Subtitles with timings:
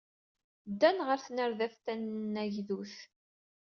[0.71, 2.95] Ddan ɣer tnerdabt tanagdudt.